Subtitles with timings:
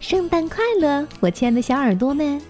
[0.00, 2.40] 圣诞快乐，我亲爱的小耳朵们！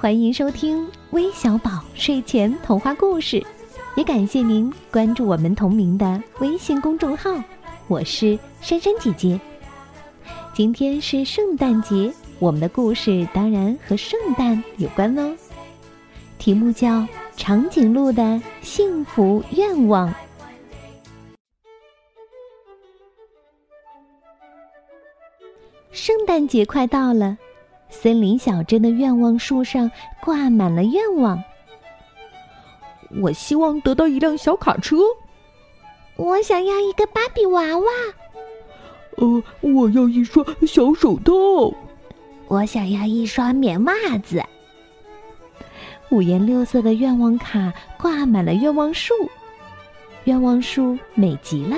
[0.00, 3.44] 欢迎收听微小宝睡前童话故事，
[3.96, 7.32] 也感谢您关注我们同名的微信公众号。
[7.88, 9.38] 我是珊珊姐姐。
[10.54, 15.34] 今天是圣诞节，我们的故事当然和圣诞有关喽。
[16.38, 17.00] 题目叫
[17.36, 20.08] 《长颈鹿的幸福愿望》。
[25.92, 27.36] 圣诞节快到了，
[27.88, 31.42] 森林小镇的愿望树上挂满了愿望。
[33.20, 34.96] 我希望得到一辆小卡车。
[36.16, 37.86] 我想要一个芭比娃娃。
[39.16, 41.74] 呃，我要一双小手套。
[42.46, 44.42] 我想要一双棉袜子。
[46.10, 49.12] 五颜六色的愿望卡挂满了愿望树，
[50.24, 51.76] 愿望树美极了。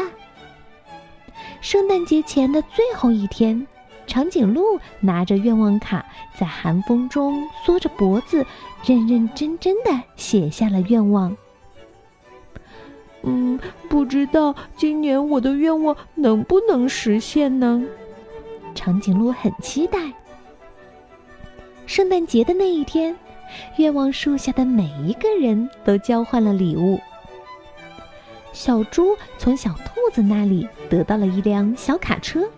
[1.62, 3.66] 圣诞节前的最后一天。
[4.06, 6.05] 长颈鹿拿着愿望卡，
[6.38, 8.45] 在寒风中缩着脖子，
[8.85, 11.37] 认认真真的写下了愿望。
[13.23, 17.82] 嗯，不知道今年我的愿望能不能实现呢？
[18.74, 19.99] 长颈鹿很期待。
[21.87, 23.16] 圣诞节的那一天，
[23.76, 26.98] 愿望树下的每一个人都交换了礼物。
[28.52, 32.48] 小猪从小兔子那里得到了一辆小卡车。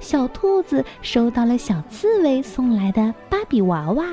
[0.00, 4.06] 小兔子收到了小刺猬送来的芭比娃娃。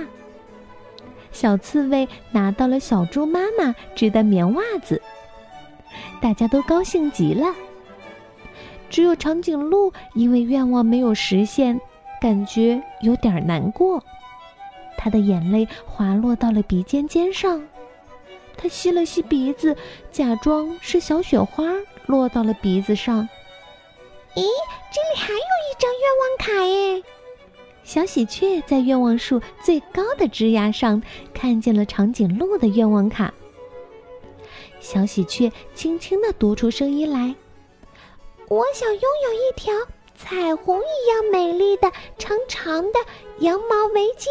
[1.31, 5.01] 小刺猬拿到了小猪妈妈织的棉袜子。
[6.21, 7.53] 大家都高兴极了。
[8.89, 11.79] 只有长颈鹿因为愿望没有实现，
[12.21, 14.03] 感觉有点难过。
[14.97, 17.65] 他的眼泪滑落到了鼻尖尖上。
[18.57, 19.75] 他吸了吸鼻子，
[20.11, 21.63] 假装是小雪花
[22.05, 23.27] 落到了鼻子上。
[24.35, 25.39] 咦，这里还有
[25.81, 27.03] 张愿望卡耶！
[27.83, 31.01] 小喜鹊在愿望树最高的枝丫上
[31.33, 33.33] 看见了长颈鹿的愿望卡。
[34.79, 37.33] 小喜鹊轻轻的读出声音来
[38.47, 39.73] ：“我想拥有一条
[40.15, 42.99] 彩虹一样美丽的长长的
[43.39, 44.27] 羊毛围巾，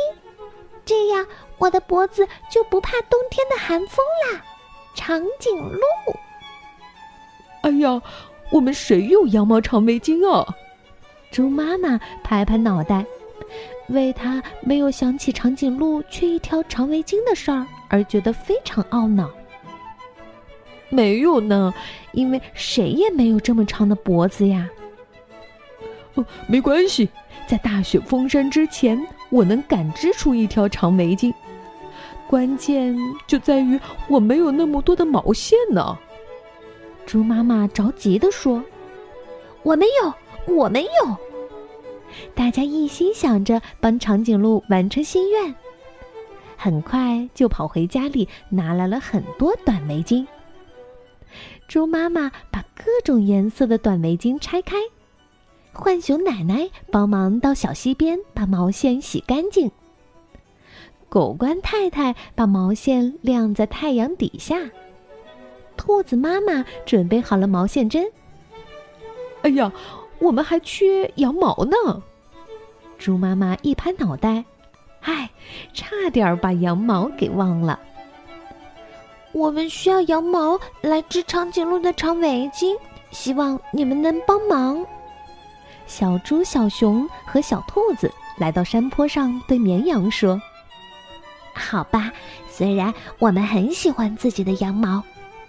[0.85, 1.27] 这样
[1.59, 4.45] 我的脖子就不怕冬天的寒风啦。”
[4.95, 5.81] 长颈鹿。
[7.63, 8.01] 哎呀！
[8.53, 10.47] 我们谁有羊毛长围巾啊？
[11.31, 13.05] 猪妈妈拍拍脑袋，
[13.89, 19.31] 为他没有想起长颈鹿缺一条长围巾的事儿而觉得非常懊恼。
[20.89, 21.73] 没有呢，
[22.13, 24.69] 因为谁也没有这么长的脖子呀。
[26.15, 27.09] 哦，没关系，
[27.47, 31.33] 在大雪封山之前，我能感知出一条长围巾。
[32.27, 32.97] 关键
[33.29, 35.97] 就在于我没有那么多的毛线呢。
[37.07, 38.63] 猪妈妈着急地说
[39.63, 40.13] ：“我没有，
[40.57, 41.17] 我没有。”
[42.35, 45.55] 大家一心想着帮长颈鹿完成心愿，
[46.57, 50.27] 很快就跑回家里拿来了很多短围巾。
[51.69, 54.77] 猪妈妈把各种颜色的短围巾拆开，
[55.73, 59.71] 浣熊奶奶帮忙到小溪边把毛线洗干净，
[61.09, 64.71] 狗官太太把毛线晾在太阳底下。
[65.77, 68.11] 兔子妈妈准备好了毛线针。
[69.43, 69.73] 哎呀，
[70.21, 72.03] 我们还缺羊毛呢！
[72.99, 74.45] 猪妈妈一拍脑袋，
[75.01, 75.31] 唉，
[75.73, 77.81] 差点把羊毛给忘了。
[79.33, 82.77] 我们需要羊毛来织长颈鹿的长围巾，
[83.11, 84.85] 希望你们能帮忙。
[85.87, 90.41] 小猪、小熊和小兔子来到山坡上，对绵羊说
[91.55, 92.13] ：“好吧，
[92.51, 95.03] 虽然我们很喜欢自己的羊毛。”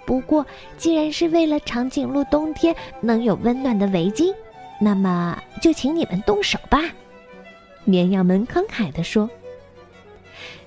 [0.06, 0.46] 不过，
[0.78, 4.34] 既然是为了长颈鹿冬天能有温暖的围巾，
[4.82, 6.82] 那么就请你们动手吧。”
[7.86, 9.30] 绵羊们慷慨地说。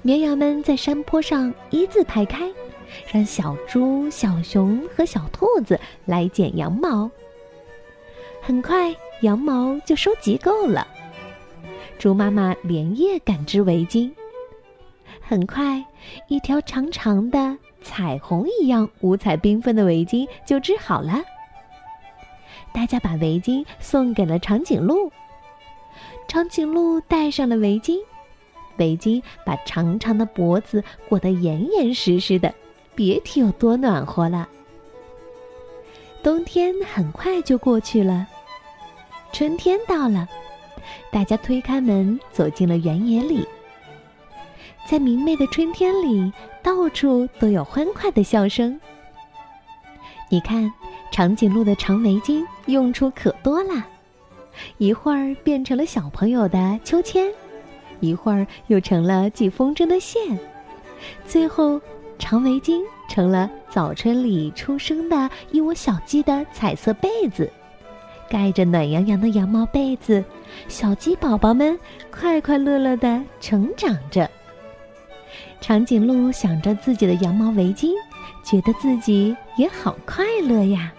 [0.02, 2.50] 绵羊们在山坡上一字排开，
[3.10, 7.10] 让小猪、小熊和小兔子来剪羊毛。
[8.42, 10.86] 很快，羊毛就收集够了。
[11.99, 14.12] 猪妈妈连夜赶织围巾。
[15.20, 15.82] 很快，
[16.28, 17.56] 一条长长的。
[17.81, 21.22] 彩虹一样五彩缤纷的围巾就织好了。
[22.75, 25.12] 大家把围巾送给了长颈鹿，
[26.26, 28.00] 长颈鹿戴上了围巾，
[28.79, 32.53] 围巾把长长的脖子裹得严严实实的，
[32.97, 34.49] 别提有多暖和了。
[36.21, 38.26] 冬天很快就过去了，
[39.32, 40.29] 春天到了，
[41.12, 43.47] 大家推开门走进了原野里。
[44.85, 48.81] 在明媚的春天里，到处都有欢快的笑声。
[50.29, 50.73] 你看，
[51.14, 53.87] 长颈鹿的长围巾用处可多了，
[54.78, 57.31] 一会儿变成了小朋友的秋千，
[58.00, 60.37] 一会儿又成了系风筝的线，
[61.25, 61.81] 最后
[62.19, 67.49] 长围巾成了早春里出生的一窝小鸡的彩色被子。
[68.28, 70.25] 盖着暖洋洋的羊毛被子，
[70.66, 71.78] 小鸡宝宝们
[72.11, 74.28] 快快乐乐的成长着。
[75.61, 77.93] 长颈鹿想着自己的羊毛围巾，
[78.43, 80.93] 觉得自己也好快乐呀。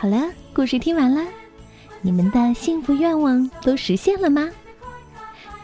[0.00, 1.20] 好了，故事听完了，
[2.00, 4.48] 你们的幸福愿望都实现了吗？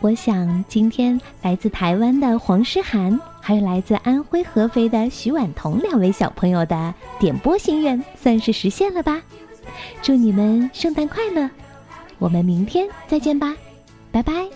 [0.01, 9.23] 我想，今天来自台湾的黄诗涵，还有来自安徽合肥的徐婉彤两位小朋友的点播心愿，算是实现了吧？
[10.03, 11.49] 祝你们圣诞快乐！
[12.19, 13.57] 我们明天再见吧，
[14.13, 14.47] 拜拜。